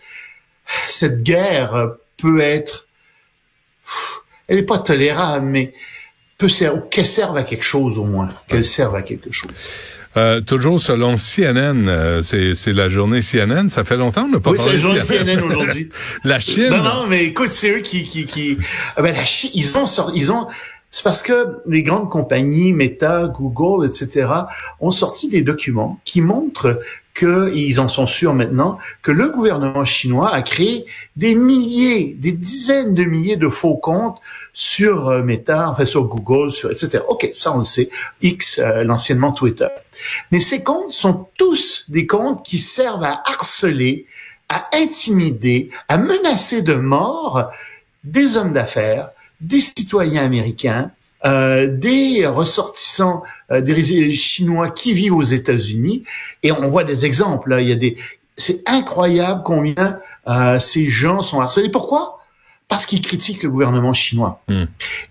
cette 0.87 1.23
guerre 1.23 1.93
peut 2.17 2.41
être... 2.41 2.87
Elle 4.47 4.57
n'est 4.57 4.63
pas 4.63 4.79
tolérable, 4.79 5.45
mais 5.45 5.73
peut 6.37 6.49
qu'elle 6.91 7.05
serve 7.05 7.37
à 7.37 7.43
quelque 7.43 7.63
chose 7.63 7.97
au 7.97 8.03
moins, 8.03 8.29
qu'elle 8.47 8.65
serve 8.65 8.95
à 8.95 9.01
quelque 9.01 9.31
chose. 9.31 9.49
Euh, 10.15 10.41
toujours 10.41 10.79
selon 10.79 11.17
CNN, 11.17 11.87
euh, 11.87 12.21
c'est 12.21 12.73
la 12.73 12.87
journée 12.87 13.21
CNN. 13.21 13.69
Ça 13.69 13.83
fait 13.83 13.97
longtemps 13.97 14.23
qu'on 14.23 14.31
n'a 14.31 14.39
pas 14.39 14.51
oui, 14.51 14.57
parlé 14.57 14.73
de 14.73 14.79
CNN. 14.79 14.93
Oui, 14.93 14.99
c'est 15.01 15.13
la 15.13 15.19
journée 15.19 15.35
CNN 15.35 15.47
aujourd'hui. 15.47 15.89
la 16.23 16.39
Chine. 16.39 16.69
Non, 16.69 16.83
non, 16.83 17.07
mais 17.07 17.25
écoute, 17.25 17.49
c'est 17.49 17.71
eux 17.71 17.79
qui, 17.79 18.03
qui, 18.03 18.25
qui... 18.25 18.57
Ah 18.95 19.01
ben, 19.01 19.15
la 19.15 19.25
Chine, 19.25 19.51
ils 19.53 19.77
ont 19.77 19.87
sorti, 19.87 20.19
ils 20.19 20.31
ont, 20.31 20.47
c'est 20.91 21.03
parce 21.03 21.23
que 21.23 21.57
les 21.65 21.81
grandes 21.81 22.09
compagnies, 22.09 22.73
Meta, 22.73 23.27
Google, 23.27 23.85
etc., 23.87 24.29
ont 24.79 24.91
sorti 24.91 25.29
des 25.29 25.41
documents 25.41 25.99
qui 26.05 26.21
montrent 26.21 26.79
qu'ils 27.13 27.79
en 27.79 27.87
sont 27.87 28.07
sûrs 28.07 28.33
maintenant, 28.33 28.79
que 29.01 29.11
le 29.11 29.29
gouvernement 29.29 29.85
chinois 29.85 30.33
a 30.33 30.41
créé 30.41 30.85
des 31.15 31.35
milliers, 31.35 32.15
des 32.17 32.31
dizaines 32.31 32.95
de 32.95 33.03
milliers 33.03 33.35
de 33.35 33.49
faux 33.49 33.77
comptes 33.77 34.19
sur 34.51 35.09
euh, 35.09 35.21
Meta, 35.21 35.69
enfin 35.69 35.85
sur 35.85 36.05
Google, 36.05 36.51
sur 36.51 36.71
etc. 36.71 37.03
Ok, 37.07 37.29
ça 37.33 37.53
on 37.53 37.59
le 37.59 37.63
sait. 37.63 37.89
X, 38.21 38.59
euh, 38.59 38.83
l'anciennement 38.83 39.31
Twitter. 39.31 39.67
Mais 40.31 40.39
ces 40.39 40.63
comptes 40.63 40.91
sont 40.91 41.27
tous 41.37 41.85
des 41.87 42.07
comptes 42.07 42.43
qui 42.43 42.57
servent 42.57 43.03
à 43.03 43.21
harceler, 43.25 44.07
à 44.49 44.69
intimider, 44.73 45.69
à 45.87 45.97
menacer 45.97 46.63
de 46.63 46.73
mort 46.73 47.51
des 48.03 48.37
hommes 48.37 48.53
d'affaires, 48.53 49.09
des 49.39 49.59
citoyens 49.59 50.23
américains, 50.23 50.91
euh, 51.25 51.67
des 51.67 52.25
ressortissants, 52.27 53.23
euh, 53.51 53.61
des 53.61 54.11
Chinois 54.11 54.69
qui 54.69 54.93
vivent 54.93 55.15
aux 55.15 55.23
États-Unis. 55.23 56.03
Et 56.43 56.51
on 56.51 56.67
voit 56.67 56.83
des 56.83 57.05
exemples. 57.05 57.49
Là. 57.49 57.61
Il 57.61 57.69
y 57.69 57.71
a 57.71 57.75
des, 57.75 57.95
c'est 58.35 58.67
incroyable 58.69 59.41
combien 59.45 59.99
euh, 60.27 60.59
ces 60.59 60.87
gens 60.87 61.21
sont 61.21 61.39
harcelés. 61.39 61.69
Pourquoi? 61.69 62.19
Parce 62.67 62.85
qu'ils 62.85 63.01
critiquent 63.01 63.43
le 63.43 63.49
gouvernement 63.49 63.93
chinois. 63.93 64.41
Hmm. 64.47 64.65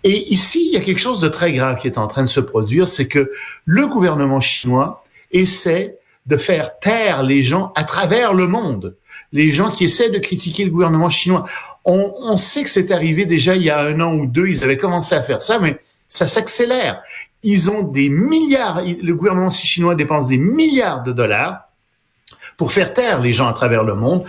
Et 0.04 0.32
ici, 0.32 0.66
il 0.66 0.74
y 0.74 0.76
a 0.76 0.80
quelque 0.80 0.98
chose 0.98 1.20
de 1.20 1.28
très 1.28 1.52
grave 1.52 1.78
qui 1.78 1.86
est 1.86 1.98
en 1.98 2.06
train 2.06 2.24
de 2.24 2.28
se 2.28 2.40
produire, 2.40 2.88
c'est 2.88 3.06
que 3.06 3.30
le 3.64 3.86
gouvernement 3.86 4.40
chinois 4.40 5.04
essaie 5.30 5.98
de 6.26 6.36
faire 6.36 6.78
taire 6.78 7.22
les 7.22 7.42
gens 7.42 7.72
à 7.74 7.84
travers 7.84 8.32
le 8.32 8.46
monde. 8.46 8.96
Les 9.32 9.50
gens 9.50 9.70
qui 9.70 9.84
essaient 9.84 10.10
de 10.10 10.18
critiquer 10.18 10.64
le 10.64 10.70
gouvernement 10.70 11.10
chinois. 11.10 11.44
On, 11.84 12.12
on 12.18 12.36
sait 12.36 12.64
que 12.64 12.70
c'est 12.70 12.90
arrivé 12.90 13.24
déjà 13.24 13.56
il 13.56 13.62
y 13.62 13.70
a 13.70 13.80
un 13.80 14.00
an 14.00 14.14
ou 14.14 14.26
deux, 14.26 14.48
ils 14.48 14.62
avaient 14.62 14.76
commencé 14.76 15.14
à 15.14 15.22
faire 15.22 15.42
ça, 15.42 15.58
mais 15.58 15.78
ça 16.12 16.28
s'accélère. 16.28 17.02
Ils 17.42 17.70
ont 17.70 17.84
des 17.84 18.10
milliards, 18.10 18.82
le 18.82 19.14
gouvernement 19.14 19.48
chinois 19.48 19.94
dépense 19.94 20.28
des 20.28 20.36
milliards 20.36 21.02
de 21.02 21.10
dollars 21.10 21.70
pour 22.58 22.70
faire 22.70 22.92
taire 22.92 23.22
les 23.22 23.32
gens 23.32 23.48
à 23.48 23.54
travers 23.54 23.82
le 23.82 23.94
monde, 23.94 24.22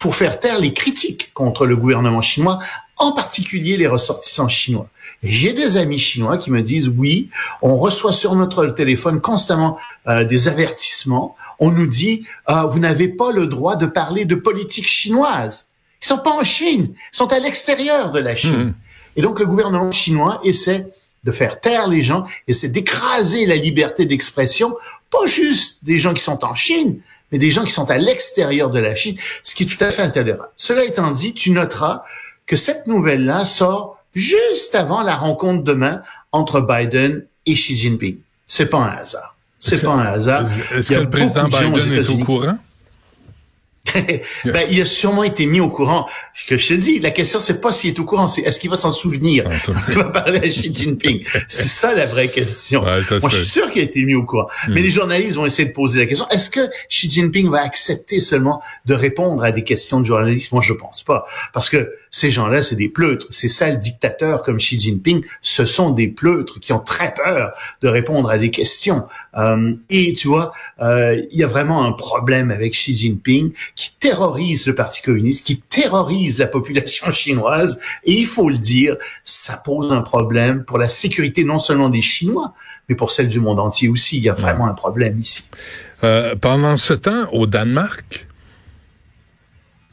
pour 0.00 0.16
faire 0.16 0.40
taire 0.40 0.58
les 0.60 0.72
critiques 0.72 1.32
contre 1.34 1.64
le 1.64 1.76
gouvernement 1.76 2.22
chinois, 2.22 2.58
en 2.96 3.12
particulier 3.12 3.76
les 3.76 3.86
ressortissants 3.86 4.48
chinois. 4.48 4.88
J'ai 5.22 5.52
des 5.52 5.76
amis 5.76 6.00
chinois 6.00 6.38
qui 6.38 6.50
me 6.50 6.60
disent 6.60 6.88
oui, 6.88 7.30
on 7.62 7.76
reçoit 7.76 8.12
sur 8.12 8.34
notre 8.34 8.66
téléphone 8.66 9.20
constamment 9.20 9.78
euh, 10.08 10.24
des 10.24 10.48
avertissements. 10.48 11.36
On 11.60 11.70
nous 11.70 11.86
dit 11.86 12.26
ah, 12.46 12.66
vous 12.66 12.80
n'avez 12.80 13.06
pas 13.06 13.30
le 13.30 13.46
droit 13.46 13.76
de 13.76 13.86
parler 13.86 14.24
de 14.24 14.34
politique 14.34 14.88
chinoise. 14.88 15.68
Ils 16.02 16.06
sont 16.06 16.18
pas 16.18 16.32
en 16.32 16.42
Chine, 16.42 16.94
ils 17.12 17.16
sont 17.16 17.32
à 17.32 17.38
l'extérieur 17.38 18.10
de 18.10 18.18
la 18.18 18.34
Chine. 18.34 18.64
Mmh. 18.64 18.74
Et 19.14 19.22
donc 19.22 19.38
le 19.38 19.46
gouvernement 19.46 19.92
chinois 19.92 20.40
essaie 20.42 20.84
de 21.28 21.32
faire 21.32 21.60
taire 21.60 21.88
les 21.88 22.02
gens 22.02 22.24
et 22.48 22.54
c'est 22.54 22.70
d'écraser 22.70 23.44
la 23.44 23.56
liberté 23.56 24.06
d'expression, 24.06 24.74
pas 25.10 25.26
juste 25.26 25.84
des 25.84 25.98
gens 25.98 26.14
qui 26.14 26.22
sont 26.22 26.42
en 26.42 26.54
Chine, 26.54 27.00
mais 27.30 27.38
des 27.38 27.50
gens 27.50 27.64
qui 27.64 27.70
sont 27.70 27.90
à 27.90 27.98
l'extérieur 27.98 28.70
de 28.70 28.78
la 28.78 28.94
Chine, 28.94 29.16
ce 29.42 29.54
qui 29.54 29.64
est 29.64 29.66
tout 29.66 29.84
à 29.84 29.90
fait 29.90 30.00
intolérable. 30.00 30.50
Cela 30.56 30.84
étant 30.84 31.10
dit, 31.10 31.34
tu 31.34 31.50
noteras 31.50 32.02
que 32.46 32.56
cette 32.56 32.86
nouvelle-là 32.86 33.44
sort 33.44 33.98
juste 34.14 34.74
avant 34.74 35.02
la 35.02 35.16
rencontre 35.16 35.62
demain 35.64 36.00
entre 36.32 36.62
Biden 36.62 37.26
et 37.44 37.54
Xi 37.54 37.76
Jinping. 37.76 38.16
C'est 38.46 38.70
pas 38.70 38.78
un 38.78 38.96
hasard. 38.96 39.36
C'est 39.60 39.82
pas 39.82 39.92
un 39.92 40.06
hasard. 40.06 40.46
Est-ce 40.74 40.92
que 40.92 41.00
le 41.00 41.10
président 41.10 41.48
Biden 41.48 41.92
est 41.92 42.08
au 42.08 42.16
courant? 42.18 42.56
ben, 44.44 44.66
il 44.70 44.80
a 44.80 44.84
sûrement 44.84 45.24
été 45.24 45.46
mis 45.46 45.60
au 45.60 45.70
courant. 45.70 46.08
Que 46.46 46.56
je 46.56 46.68
te 46.68 46.74
dis, 46.74 46.98
la 47.00 47.10
question 47.10 47.40
c'est 47.40 47.60
pas 47.60 47.72
s'il 47.72 47.90
est 47.90 47.98
au 47.98 48.04
courant, 48.04 48.28
c'est 48.28 48.42
est-ce 48.42 48.60
qu'il 48.60 48.70
va 48.70 48.76
s'en 48.76 48.92
souvenir 48.92 49.44
quand 49.66 49.72
il 49.88 49.94
va 49.94 50.04
parler 50.04 50.38
à 50.38 50.48
Xi 50.48 50.72
Jinping. 50.72 51.24
c'est 51.48 51.68
ça 51.68 51.94
la 51.94 52.06
vraie 52.06 52.28
question. 52.28 52.82
Moi, 52.82 53.00
je 53.02 53.36
suis 53.36 53.46
sûr 53.46 53.70
qu'il 53.70 53.82
a 53.82 53.84
été 53.84 54.04
mis 54.04 54.14
au 54.14 54.24
courant. 54.24 54.48
Hmm. 54.66 54.74
Mais 54.74 54.82
les 54.82 54.90
journalistes 54.90 55.36
vont 55.36 55.46
essayer 55.46 55.68
de 55.68 55.74
poser 55.74 56.00
la 56.00 56.06
question 56.06 56.28
est-ce 56.30 56.50
que 56.50 56.68
Xi 56.88 57.10
Jinping 57.10 57.50
va 57.50 57.62
accepter 57.62 58.20
seulement 58.20 58.62
de 58.86 58.94
répondre 58.94 59.42
à 59.42 59.52
des 59.52 59.64
questions 59.64 60.00
de 60.00 60.06
journalistes? 60.06 60.52
Moi, 60.52 60.62
je 60.62 60.72
pense 60.72 61.02
pas, 61.02 61.26
parce 61.52 61.68
que 61.70 61.92
ces 62.10 62.30
gens-là, 62.30 62.62
c'est 62.62 62.76
des 62.76 62.88
pleutres. 62.88 63.26
Ces 63.30 63.48
sales 63.48 63.78
dictateurs 63.78 64.42
comme 64.42 64.58
Xi 64.58 64.78
Jinping, 64.78 65.24
ce 65.42 65.64
sont 65.64 65.90
des 65.90 66.08
pleutres 66.08 66.60
qui 66.60 66.72
ont 66.72 66.80
très 66.80 67.12
peur 67.14 67.52
de 67.82 67.88
répondre 67.88 68.30
à 68.30 68.38
des 68.38 68.50
questions. 68.50 69.04
Euh, 69.36 69.74
et 69.90 70.12
tu 70.12 70.28
vois, 70.28 70.52
euh, 70.80 71.20
il 71.30 71.38
y 71.38 71.44
a 71.44 71.46
vraiment 71.46 71.84
un 71.84 71.92
problème 71.92 72.50
avec 72.50 72.72
Xi 72.72 72.96
Jinping 72.96 73.52
qui 73.78 73.92
terrorise 74.00 74.66
le 74.66 74.74
Parti 74.74 75.02
communiste, 75.02 75.46
qui 75.46 75.60
terrorise 75.60 76.36
la 76.40 76.48
population 76.48 77.12
chinoise. 77.12 77.78
Et 78.02 78.12
il 78.12 78.26
faut 78.26 78.50
le 78.50 78.58
dire, 78.58 78.96
ça 79.22 79.56
pose 79.56 79.92
un 79.92 80.00
problème 80.00 80.64
pour 80.64 80.78
la 80.78 80.88
sécurité 80.88 81.44
non 81.44 81.60
seulement 81.60 81.88
des 81.88 82.02
Chinois, 82.02 82.54
mais 82.88 82.96
pour 82.96 83.12
celle 83.12 83.28
du 83.28 83.38
monde 83.38 83.60
entier 83.60 83.88
aussi. 83.88 84.16
Il 84.16 84.24
y 84.24 84.28
a 84.28 84.34
vraiment 84.34 84.66
un 84.66 84.74
problème 84.74 85.20
ici. 85.20 85.44
Euh, 86.02 86.34
pendant 86.34 86.76
ce 86.76 86.92
temps, 86.92 87.28
au 87.30 87.46
Danemark, 87.46 88.26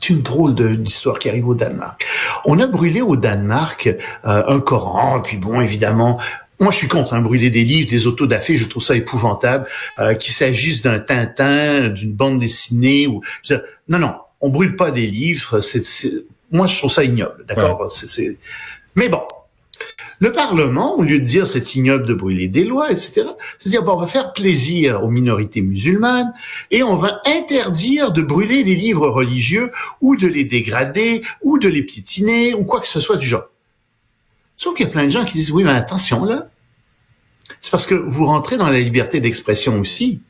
c'est 0.01 0.13
une 0.13 0.24
drôle 0.24 0.56
d'histoire 0.82 1.20
qui 1.20 1.30
arrive 1.30 1.48
au 1.48 1.54
Danemark. 1.54 2.08
On 2.46 2.60
a 2.60 2.65
brûlé 2.65 3.01
au 3.01 3.15
Danemark 3.15 3.86
euh, 4.25 4.44
un 4.48 4.60
Coran, 4.62 5.22
puis 5.22 5.38
bon, 5.38 5.62
évidemment, 5.62 6.20
moi, 6.59 6.71
je 6.71 6.77
suis 6.77 6.88
contre 6.88 7.13
hein, 7.13 7.21
brûler 7.21 7.50
des 7.50 7.63
livres, 7.63 7.89
des 7.89 8.07
autos 8.07 8.27
d'affiches, 8.27 8.62
je 8.62 8.67
trouve 8.67 8.83
ça 8.83 8.95
épouvantable. 8.95 9.67
Euh, 10.00 10.13
qu'il 10.13 10.33
s'agisse 10.33 10.81
d'un 10.81 11.00
Tintin, 11.00 11.89
d'une 11.89 12.13
bande 12.13 12.39
dessinée 12.39 13.07
ou 13.07 13.21
non, 13.89 14.00
non, 14.00 14.15
on 14.41 14.50
brûle 14.50 14.75
pas 14.75 14.91
des 14.91 15.07
livres. 15.07 15.59
C'est, 15.59 15.83
moi, 16.51 16.67
je 16.67 16.77
trouve 16.77 16.91
ça 16.91 17.03
ignoble, 17.03 17.45
d'accord? 17.45 17.89
C'est, 17.89 18.38
mais 18.95 19.09
bon, 19.09 19.21
le 20.19 20.31
Parlement, 20.31 20.97
au 20.97 21.03
lieu 21.03 21.19
de 21.19 21.25
dire 21.25 21.45
c'est 21.45 21.75
ignoble 21.75 22.05
de 22.05 22.13
brûler 22.13 22.47
des 22.47 22.63
lois, 22.63 22.89
etc., 22.89 23.27
c'est 23.57 23.69
dire 23.69 23.83
bon, 23.83 23.93
on 23.93 23.97
va 23.97 24.07
faire 24.07 24.31
plaisir 24.31 25.03
aux 25.03 25.09
minorités 25.09 25.62
musulmanes 25.62 26.33
et 26.71 26.83
on 26.83 26.95
va 26.95 27.21
interdire 27.25 28.12
de 28.12 28.21
brûler 28.21 28.63
des 28.63 28.75
livres 28.75 29.09
religieux 29.09 29.71
ou 30.00 30.15
de 30.15 30.27
les 30.27 30.45
dégrader 30.45 31.21
ou 31.43 31.57
de 31.57 31.67
les 31.67 31.83
piétiner 31.83 32.53
ou 32.53 32.63
quoi 32.63 32.79
que 32.79 32.88
ce 32.88 33.01
soit 33.01 33.17
du 33.17 33.27
genre. 33.27 33.50
Sauf 34.57 34.75
qu'il 34.75 34.85
y 34.85 34.89
a 34.89 34.91
plein 34.91 35.03
de 35.03 35.09
gens 35.09 35.25
qui 35.25 35.38
disent 35.38 35.51
oui, 35.51 35.63
mais 35.63 35.71
attention 35.71 36.24
là, 36.25 36.47
c'est 37.59 37.71
parce 37.71 37.85
que 37.85 37.95
vous 37.95 38.25
rentrez 38.25 38.57
dans 38.57 38.69
la 38.69 38.79
liberté 38.79 39.19
d'expression 39.19 39.79
aussi. 39.79 40.21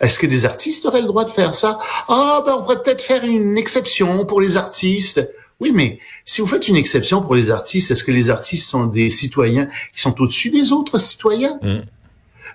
Est-ce 0.00 0.18
que 0.18 0.26
des 0.26 0.44
artistes 0.44 0.84
auraient 0.84 1.00
le 1.00 1.06
droit 1.06 1.24
de 1.24 1.30
faire 1.30 1.54
ça? 1.54 1.78
Ah, 2.08 2.42
ben 2.44 2.54
on 2.58 2.62
pourrait 2.62 2.82
peut-être 2.82 3.02
faire 3.02 3.24
une 3.24 3.56
exception 3.56 4.26
pour 4.26 4.40
les 4.40 4.56
artistes. 4.56 5.26
Oui, 5.58 5.72
mais 5.74 5.98
si 6.24 6.42
vous 6.42 6.46
faites 6.46 6.68
une 6.68 6.76
exception 6.76 7.22
pour 7.22 7.34
les 7.34 7.50
artistes, 7.50 7.90
est-ce 7.90 8.04
que 8.04 8.12
les 8.12 8.28
artistes 8.28 8.68
sont 8.68 8.84
des 8.84 9.08
citoyens 9.08 9.68
qui 9.94 10.00
sont 10.00 10.20
au-dessus 10.20 10.50
des 10.50 10.70
autres 10.72 10.98
citoyens? 10.98 11.58
Mm. 11.62 11.78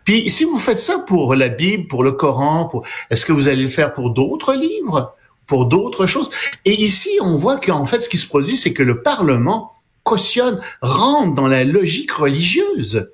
Puis 0.04 0.30
si 0.30 0.44
vous 0.44 0.58
faites 0.58 0.80
ça 0.80 1.00
pour 1.00 1.36
la 1.36 1.50
Bible, 1.50 1.88
pour 1.88 2.04
le 2.04 2.12
Coran, 2.12 2.66
pour 2.66 2.86
est-ce 3.10 3.26
que 3.26 3.32
vous 3.32 3.48
allez 3.48 3.64
le 3.64 3.70
faire 3.70 3.94
pour 3.94 4.12
d'autres 4.12 4.54
livres, 4.54 5.16
pour 5.48 5.66
d'autres 5.66 6.06
choses? 6.06 6.30
Et 6.66 6.80
ici, 6.80 7.10
on 7.22 7.38
voit 7.38 7.58
qu'en 7.58 7.88
fait, 7.88 8.02
ce 8.02 8.10
qui 8.10 8.18
se 8.18 8.28
produit, 8.28 8.56
c'est 8.56 8.74
que 8.74 8.84
le 8.84 9.02
Parlement 9.02 9.72
cautionne, 10.04 10.60
rentre 10.82 11.36
dans 11.36 11.48
la 11.48 11.64
logique 11.64 12.12
religieuse. 12.12 13.10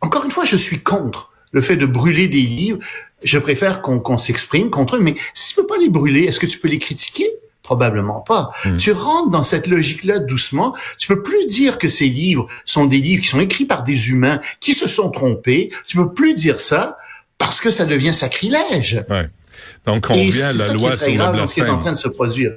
Encore 0.00 0.24
une 0.24 0.30
fois, 0.30 0.44
je 0.44 0.56
suis 0.56 0.80
contre 0.80 1.32
le 1.52 1.60
fait 1.60 1.76
de 1.76 1.86
brûler 1.86 2.28
des 2.28 2.42
livres. 2.42 2.78
Je 3.22 3.38
préfère 3.38 3.82
qu'on 3.82 4.18
s'exprime 4.18 4.70
contre 4.70 4.96
eux, 4.96 5.00
mais 5.00 5.14
si 5.34 5.50
tu 5.50 5.54
peux 5.56 5.66
pas 5.66 5.78
les 5.78 5.88
brûler, 5.88 6.24
est-ce 6.24 6.38
que 6.38 6.46
tu 6.46 6.58
peux 6.58 6.68
les 6.68 6.78
critiquer? 6.78 7.28
Probablement 7.62 8.20
pas. 8.20 8.50
Hmm. 8.64 8.76
Tu 8.76 8.92
rentres 8.92 9.30
dans 9.30 9.42
cette 9.42 9.66
logique-là 9.66 10.20
doucement. 10.20 10.76
Tu 10.98 11.08
peux 11.08 11.22
plus 11.22 11.48
dire 11.48 11.78
que 11.78 11.88
ces 11.88 12.08
livres 12.08 12.46
sont 12.64 12.84
des 12.84 12.98
livres 12.98 13.22
qui 13.22 13.28
sont 13.28 13.40
écrits 13.40 13.64
par 13.64 13.82
des 13.82 14.10
humains 14.10 14.40
qui 14.60 14.74
se 14.74 14.86
sont 14.86 15.10
trompés. 15.10 15.70
Tu 15.88 15.96
peux 15.96 16.12
plus 16.12 16.34
dire 16.34 16.60
ça 16.60 16.96
parce 17.38 17.60
que 17.60 17.70
ça 17.70 17.84
devient 17.84 18.14
sacrilège. 18.14 19.04
Ouais. 19.08 19.28
Donc 19.84 20.06
on 20.10 20.14
vient 20.14 20.48
à 20.48 20.52
la 20.52 20.72
loi 20.74 20.96
sur 20.96 21.08
le 21.08 21.16
blasphème. 21.16 21.46
Ce 21.48 21.54
qui 21.54 21.60
est 21.60 21.68
en 21.68 21.78
train 21.78 21.92
de 21.92 21.96
se 21.96 22.08
produire. 22.08 22.52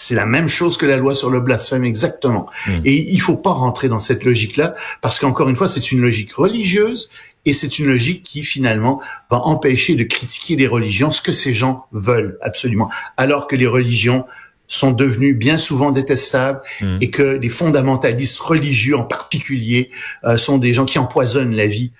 C'est 0.00 0.14
la 0.14 0.26
même 0.26 0.46
chose 0.46 0.76
que 0.76 0.86
la 0.86 0.96
loi 0.96 1.12
sur 1.12 1.28
le 1.28 1.40
blasphème, 1.40 1.82
exactement. 1.82 2.48
Hmm. 2.68 2.82
Et 2.84 2.94
il 2.94 3.20
faut 3.20 3.36
pas 3.36 3.50
rentrer 3.50 3.88
dans 3.88 3.98
cette 3.98 4.22
logique-là, 4.22 4.76
parce 5.00 5.18
qu'encore 5.18 5.48
une 5.48 5.56
fois, 5.56 5.66
c'est 5.66 5.90
une 5.90 6.00
logique 6.00 6.32
religieuse, 6.34 7.10
et 7.44 7.52
c'est 7.52 7.80
une 7.80 7.86
logique 7.86 8.22
qui, 8.22 8.44
finalement, 8.44 9.02
va 9.28 9.38
empêcher 9.38 9.96
de 9.96 10.04
critiquer 10.04 10.54
les 10.54 10.68
religions, 10.68 11.10
ce 11.10 11.20
que 11.20 11.32
ces 11.32 11.52
gens 11.52 11.86
veulent 11.90 12.38
absolument. 12.42 12.88
Alors 13.16 13.48
que 13.48 13.56
les 13.56 13.66
religions 13.66 14.24
sont 14.68 14.92
devenues 14.92 15.34
bien 15.34 15.56
souvent 15.56 15.90
détestables 15.90 16.60
hmm. 16.80 16.98
et 17.00 17.10
que 17.10 17.24
les 17.24 17.48
fondamentalistes 17.48 18.38
religieux 18.38 18.96
en 18.96 19.04
particulier 19.04 19.90
euh, 20.22 20.36
sont 20.36 20.58
des 20.58 20.72
gens 20.72 20.84
qui 20.84 21.00
empoisonnent 21.00 21.56
la 21.56 21.66
vie 21.66 21.90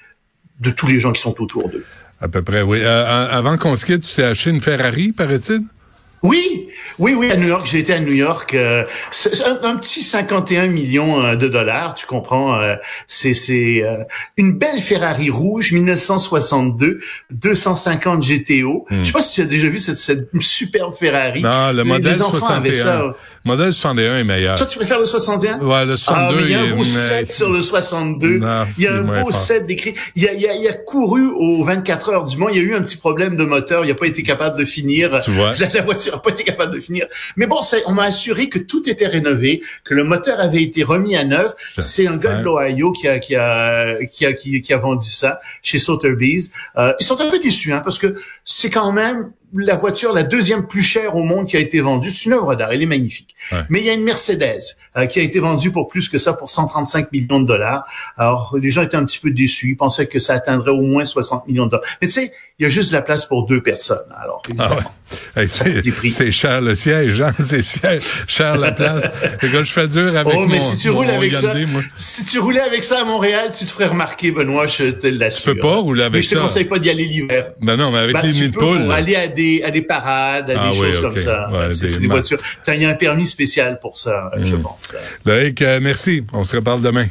de 0.60 0.70
tous 0.70 0.86
les 0.86 1.00
gens 1.00 1.10
qui 1.10 1.20
sont 1.20 1.34
autour 1.42 1.68
d'eux. 1.68 1.84
À 2.20 2.28
peu 2.28 2.42
près, 2.42 2.62
oui. 2.62 2.78
Euh, 2.80 3.28
avant 3.28 3.56
qu'on 3.56 3.74
se 3.74 3.84
quitte, 3.84 4.02
tu 4.02 4.14
t'es 4.14 4.22
acheté 4.22 4.50
une 4.50 4.60
Ferrari, 4.60 5.10
paraît-il? 5.10 5.64
Oui, 6.22 6.68
oui, 6.98 7.14
oui, 7.14 7.30
à 7.30 7.36
New 7.36 7.46
York, 7.46 7.66
j'ai 7.70 7.78
été 7.78 7.92
à 7.92 8.00
New 8.00 8.12
York, 8.12 8.54
euh, 8.54 8.84
un, 9.62 9.76
petit 9.76 10.02
51 10.02 10.66
millions 10.66 11.22
euh, 11.22 11.36
de 11.36 11.46
dollars, 11.46 11.94
tu 11.94 12.06
comprends, 12.06 12.58
euh, 12.58 12.74
c'est 13.06 13.34
c'est 13.34 13.84
une 14.36 14.58
belle 14.58 14.80
Ferrari 14.80 15.30
rouge 15.30 15.72
1962, 15.72 16.98
250 17.30 18.22
GTO. 18.22 18.86
Je 18.90 19.04
sais 19.04 19.12
pas 19.12 19.22
si 19.22 19.34
tu 19.34 19.42
as 19.42 19.44
déjà 19.44 19.68
vu 19.68 19.78
cette, 19.78 19.96
cette 19.96 20.28
superbe 20.40 20.94
Ferrari. 20.94 21.42
Non, 21.42 21.72
le 21.72 21.84
modèle 21.84 22.16
61. 22.16 22.98
Le 22.98 23.14
modèle 23.44 23.72
61 23.72 24.18
est 24.18 24.24
meilleur. 24.24 24.56
Toi, 24.56 24.66
tu 24.66 24.76
préfères 24.76 24.98
le 24.98 25.06
61 25.06 25.60
Ouais, 25.60 25.86
le 25.86 25.96
62. 25.96 26.08
Ah, 26.08 26.32
mais 26.36 26.42
il 26.42 26.50
y 26.50 26.54
a 26.54 26.60
un 26.60 26.76
beau 26.76 26.84
set 26.84 27.32
sur 27.32 27.50
le 27.50 27.60
62. 27.60 28.40
il 28.76 28.84
y 28.84 28.86
a 28.86 28.94
un 28.94 29.22
beau 29.22 29.30
set 29.30 29.66
décrit. 29.66 29.94
Il 30.16 30.28
a, 30.28 30.32
il, 30.32 30.46
a, 30.46 30.54
il 30.54 30.68
a 30.68 30.72
couru 30.72 31.26
aux 31.26 31.64
24 31.64 32.10
heures 32.10 32.24
du 32.24 32.36
Mans. 32.36 32.48
Il 32.48 32.56
y 32.56 32.60
a 32.60 32.62
eu 32.62 32.74
un 32.74 32.82
petit 32.82 32.96
problème 32.96 33.36
de 33.36 33.44
moteur. 33.44 33.84
Il 33.84 33.90
a 33.90 33.94
pas 33.94 34.06
été 34.06 34.22
capable 34.22 34.58
de 34.58 34.64
finir. 34.64 35.20
Tu 35.20 35.30
vois. 35.30 35.52
La, 35.74 35.82
voiture 35.82 36.07
n'a 36.12 36.18
pas 36.18 36.30
été 36.30 36.44
capable 36.44 36.74
de 36.74 36.80
finir. 36.80 37.06
Mais 37.36 37.46
bon, 37.46 37.60
on 37.86 37.92
m'a 37.92 38.04
assuré 38.04 38.48
que 38.48 38.58
tout 38.58 38.88
était 38.88 39.06
rénové, 39.06 39.62
que 39.84 39.94
le 39.94 40.04
moteur 40.04 40.40
avait 40.40 40.62
été 40.62 40.82
remis 40.82 41.16
à 41.16 41.24
neuf. 41.24 41.54
C'est 41.78 42.06
un 42.06 42.16
gars 42.16 42.38
de 42.38 42.44
l'Ohio 42.44 42.92
qui 42.92 43.08
a, 43.08 43.18
qui 43.18 43.36
a, 43.36 44.04
qui 44.04 44.26
a, 44.26 44.32
qui, 44.32 44.72
a 44.72 44.78
vendu 44.78 45.08
ça 45.08 45.40
chez 45.62 45.78
Sotheby's. 45.78 46.50
Euh, 46.76 46.92
ils 47.00 47.04
sont 47.04 47.20
un 47.20 47.30
peu 47.30 47.38
déçus, 47.38 47.72
hein, 47.72 47.80
parce 47.84 47.98
que 47.98 48.16
c'est 48.44 48.70
quand 48.70 48.92
même 48.92 49.32
la 49.54 49.76
voiture 49.76 50.12
la 50.12 50.22
deuxième 50.22 50.66
plus 50.66 50.82
chère 50.82 51.16
au 51.16 51.22
monde 51.22 51.46
qui 51.46 51.56
a 51.56 51.60
été 51.60 51.80
vendue. 51.80 52.10
C'est 52.10 52.26
une 52.26 52.34
œuvre 52.34 52.54
d'art, 52.54 52.72
elle 52.72 52.82
est 52.82 52.86
magnifique. 52.86 53.34
Mais 53.70 53.80
il 53.80 53.86
y 53.86 53.90
a 53.90 53.94
une 53.94 54.02
Mercedes 54.02 54.60
euh, 54.96 55.06
qui 55.06 55.20
a 55.20 55.22
été 55.22 55.38
vendue 55.38 55.70
pour 55.70 55.88
plus 55.88 56.08
que 56.08 56.18
ça, 56.18 56.34
pour 56.34 56.50
135 56.50 57.10
millions 57.12 57.40
de 57.40 57.46
dollars. 57.46 57.86
Alors, 58.16 58.56
les 58.60 58.70
gens 58.70 58.82
étaient 58.82 58.96
un 58.96 59.04
petit 59.04 59.18
peu 59.18 59.30
déçus. 59.30 59.70
Ils 59.70 59.76
pensaient 59.76 60.06
que 60.06 60.20
ça 60.20 60.34
atteindrait 60.34 60.70
au 60.70 60.82
moins 60.82 61.04
60 61.04 61.48
millions 61.48 61.66
de 61.66 61.70
dollars. 61.70 61.86
Mais 62.02 62.08
tu 62.08 62.14
sais, 62.14 62.32
il 62.60 62.64
y 62.64 62.66
a 62.66 62.70
juste 62.70 62.90
de 62.90 62.96
la 62.96 63.02
place 63.02 63.24
pour 63.24 63.46
deux 63.46 63.62
personnes. 63.62 63.98
Alors, 64.20 64.42
ah 64.58 65.46
c'est 65.46 66.30
cher 66.32 66.60
le 66.60 66.74
siège, 66.74 67.22
hein? 67.22 67.32
c'est 67.38 67.62
cher, 68.26 68.56
la 68.56 68.72
place. 68.72 69.08
quand 69.40 69.62
je 69.62 69.72
fais 69.72 69.86
dur 69.86 70.16
avec 70.16 70.34
oh, 70.36 70.44
mais 70.48 70.60
si 70.60 70.76
tu 70.76 70.90
roules 70.90 71.08
avec 71.08 71.32
ça, 71.34 71.54
si 71.94 72.24
tu 72.24 72.40
roulais 72.40 72.60
avec 72.60 72.82
ça 72.82 73.02
à 73.02 73.04
Montréal, 73.04 73.52
tu 73.56 73.64
te 73.64 73.70
ferais 73.70 73.86
remarquer, 73.86 74.32
Benoît, 74.32 74.66
je 74.66 74.90
te 74.90 75.06
l'assure. 75.06 75.44
Tu 75.44 75.54
peux 75.54 75.60
pas 75.60 75.76
rouler 75.76 76.02
avec 76.02 76.24
ça. 76.24 76.28
Mais 76.34 76.34
je 76.34 76.34
te 76.34 76.40
conseille 76.40 76.64
pas 76.64 76.80
d'y 76.80 76.90
aller 76.90 77.04
l'hiver. 77.04 77.52
Ben 77.60 77.76
non, 77.76 77.92
mais 77.92 77.98
avec 77.98 78.14
ben, 78.14 78.22
les 78.22 78.32
mille 78.32 78.50
poules. 78.50 78.90
aller 78.90 79.14
à 79.14 79.28
des, 79.28 79.62
à 79.62 79.70
des 79.70 79.82
parades, 79.82 80.50
à 80.50 80.60
ah 80.60 80.70
des 80.70 80.76
choses 80.76 81.00
comme 81.00 81.16
ça. 81.16 81.50
Ouais, 81.52 81.70
c'est 81.72 82.00
des, 82.00 82.08
voitures. 82.08 82.40
T'as, 82.64 82.74
y 82.74 82.84
a 82.84 82.88
un 82.88 82.94
permis 82.94 83.26
spécial 83.26 83.78
pour 83.78 83.98
ça, 83.98 84.32
je 84.36 84.56
hmm. 84.56 84.62
pense. 84.62 84.92
Loïc, 85.24 85.62
euh, 85.62 85.78
merci. 85.80 86.24
On 86.32 86.42
se 86.42 86.56
reparle 86.56 86.82
demain. 86.82 87.06